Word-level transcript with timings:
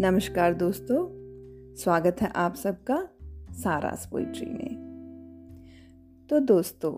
नमस्कार 0.00 0.54
दोस्तों, 0.54 1.08
स्वागत 1.74 2.16
है 2.20 2.28
आप 2.36 2.54
सबका 2.54 3.08
सारास 3.50 4.08
पोइट्री 4.12 4.46
में। 4.46 4.76
तो 6.30 6.40
दोस्तों, 6.40 6.96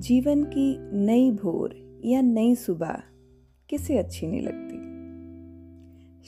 जीवन 0.00 0.44
की 0.44 0.96
नई 0.96 1.30
भोर 1.30 2.00
या 2.04 2.20
नई 2.20 2.54
सुबह 2.54 3.02
किसे 3.68 3.98
अच्छी 3.98 4.26
नहीं 4.26 4.40
लगती? 4.40 4.76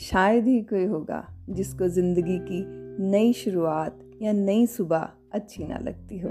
शायद 0.05 0.45
ही 0.45 0.63
कोई 0.63 0.85
होगा 0.85 1.45
जिसको 1.51 1.89
ज़िंदगी 1.89 2.39
की 2.39 2.65
नई 3.11 3.33
शुरुआत 3.33 4.11
या 4.23 4.33
नई 4.33 4.67
सुबह 4.67 5.09
अच्छी 5.33 5.65
ना 5.65 5.79
लगती 5.79 6.19
हो। 6.19 6.31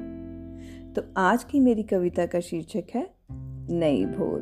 तो 0.93 1.01
आज 1.18 1.43
की 1.43 1.60
मेरी 1.60 1.83
कविता 1.83 2.25
का 2.25 2.39
शीर्षक 2.39 2.83
है, 2.96 3.14
नई 3.70 4.06
भोर। 4.06 4.42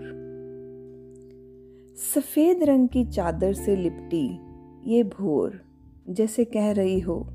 सफ़ेद 2.15 2.64
रंग 2.64 2.89
की 2.89 3.05
चादर 3.05 3.54
से 3.54 3.75
लिपटी 3.75 4.50
ये 4.87 5.03
भोर, 5.03 5.61
जैसे 6.09 6.45
कह 6.45 6.71
रही 6.71 6.99
हो, 6.99 7.27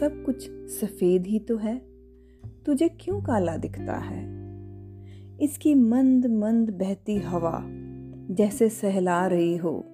सब 0.00 0.22
कुछ 0.26 0.50
सफ़ेद 0.50 1.26
ही 1.26 1.38
तो 1.38 1.56
है। 1.56 1.82
तुझे 2.66 2.88
क्यों 2.88 3.22
काला 3.22 3.56
दिखता 3.56 3.96
है? 3.96 4.24
इसकी 5.40 5.74
मंद 5.74 6.26
मंद 6.26 6.70
बहती 6.70 7.16
हवा, 7.16 7.64
जैसे 8.30 8.68
सहला 8.68 9.26
रही 9.26 9.56
हो, 9.56 9.84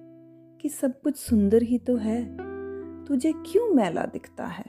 कि 0.61 0.69
सब 0.69 1.01
कुछ 1.01 1.15
सुंदर 1.15 1.61
ही 1.61 1.77
तो 1.77 1.95
है। 1.95 2.37
तुझे 3.05 3.31
क्यों 3.31 3.73
मैला 3.73 4.01
दिखता 4.01 4.45
है? 4.45 4.65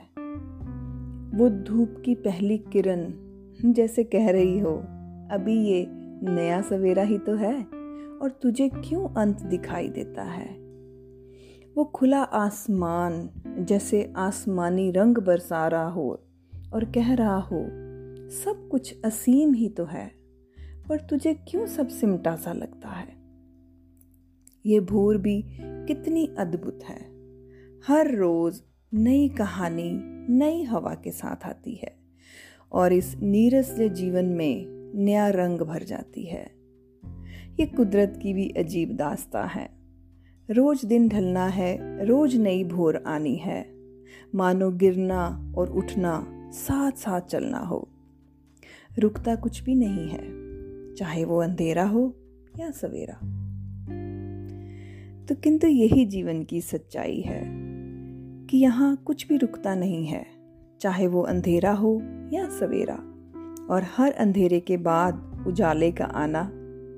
वो 1.37 1.49
धूप 1.49 2.01
की 2.05 2.15
पहली 2.15 2.57
किरण, 2.57 3.13
जैसे 3.73 4.03
कह 4.03 4.29
रही 4.29 4.59
हो, 4.59 4.75
अभी 5.31 5.65
ये 5.65 5.87
नया 6.23 6.61
सवेरा 6.61 7.03
ही 7.03 7.17
तो 7.17 7.35
है, 7.35 7.63
और 8.21 8.39
तुझे 8.41 8.69
क्यों 8.69 9.07
अंत 9.07 9.41
दिखाई 9.41 9.89
देता 9.89 10.23
है? 10.23 10.68
वो 11.77 11.85
खुला 11.85 12.23
आसमान 12.23 13.29
जैसे 13.47 14.13
आसमानी 14.17 14.91
रंग 14.91 15.17
बरसा 15.17 15.67
रहा 15.67 15.89
हो 15.89 16.23
और 16.73 16.85
कह 16.85 17.13
रहा 17.13 17.39
हो, 17.39 17.65
सब 18.29 18.67
कुछ 18.71 18.95
असीम 19.05 19.53
ही 19.53 19.69
तो 19.69 19.85
है, 19.85 20.11
पर 20.89 20.99
तुझे 20.99 21.33
क्यों 21.33 21.65
सब 21.67 21.87
सिमटा 21.87 22.35
सा 22.35 22.53
लगता 22.53 22.89
है? 22.89 23.07
ये 24.65 24.79
भोर 24.79 25.17
भी 25.17 25.43
कितनी 25.61 26.35
अद्भुत 26.39 26.79
है। 26.83 27.01
हर 27.87 28.15
रोज 28.15 28.61
नई 28.93 29.29
कहानी, 29.29 29.91
नई 30.29 30.63
हवा 30.63 30.95
के 30.95 31.11
साथ 31.11 31.45
आती 31.45 31.75
है 31.75 31.95
और 32.71 32.93
इस 32.93 33.15
नीरस 33.21 33.79
जीवन 33.79 34.25
में 34.25 34.65
नया 34.95 35.29
रंग 35.29 35.61
भर 35.61 35.83
जाती 35.83 36.25
है। 36.25 36.51
ये 37.59 37.65
कुदरत 37.65 38.19
की 38.21 38.33
भी 38.33 38.49
अजीब 38.49 38.95
दास्ता 38.95 39.45
है। 39.45 39.78
रोज 40.51 40.85
दिन 40.85 41.09
ढलना 41.09 41.47
है, 41.47 42.05
रोज 42.05 42.35
नई 42.35 42.63
भोर 42.63 43.03
आनी 43.07 43.35
है। 43.35 43.71
मानो 44.35 44.71
गिरना 44.71 45.53
और 45.57 45.69
उठना 45.69 46.27
साथ 46.51 46.91
साथ 46.91 47.21
चलना 47.21 47.57
हो। 47.57 47.87
रुकता 48.99 49.35
कुछ 49.35 49.63
भी 49.63 49.75
नहीं 49.75 50.09
है, 50.09 50.23
चाहे 50.95 51.25
वो 51.25 51.41
अंधेरा 51.41 51.83
हो 51.83 52.15
या 52.59 52.71
सवेरा। 52.71 53.13
तो 55.25 55.35
किंतु 55.35 55.67
यही 55.67 56.05
जीवन 56.05 56.43
की 56.43 56.61
सच्चाई 56.61 57.21
है, 57.21 57.43
कि 58.47 58.57
यहाँ 58.57 58.95
कुछ 58.95 59.27
भी 59.27 59.37
रुकता 59.37 59.75
नहीं 59.75 60.05
है, 60.05 60.25
चाहे 60.81 61.07
वो 61.07 61.21
अंधेरा 61.21 61.71
हो 61.71 62.01
या 62.33 62.49
सवेरा। 62.49 62.95
और 63.73 63.85
हर 63.97 64.11
अंधेरे 64.11 64.59
के 64.59 64.77
बाद 64.77 65.43
उजाले 65.47 65.91
का 65.91 66.05
आना 66.05 66.51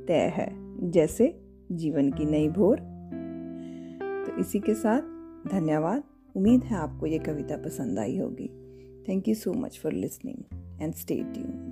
तय 0.08 0.34
है, 0.36 0.50
जैसे 0.92 1.42
जीवन 1.72 2.12
की 2.12 2.26
नई 2.26 2.50
भोर 2.50 2.91
तो 4.32 4.38
इसी 4.38 4.60
के 4.60 4.74
साथ 4.74 5.02
धन्यवाद। 5.52 6.04
उम्मीद 6.36 6.64
है 6.64 6.78
आपको 6.78 7.06
ये 7.06 7.20
कविता 7.20 7.58
पसंद 7.58 8.00
आई 8.00 8.18
होगी। 8.18 8.48
Thank 9.10 9.28
you 9.28 9.36
so 9.36 9.54
much 9.54 9.80
for 9.84 9.94
listening 9.94 10.38
and 10.82 10.94
stay 10.94 11.16
tuned 11.16 11.71